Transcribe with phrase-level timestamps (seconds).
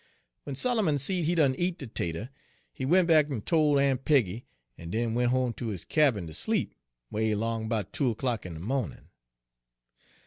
[0.47, 2.31] W'en Solomon seed he'd done eat de 'tater,
[2.73, 6.33] he went back en tol' Aun' Peggy, en den went home ter his cabin ter
[6.33, 6.73] sleep,
[7.11, 9.09] 'way 'long 'bout two o'clock in de mawnin'.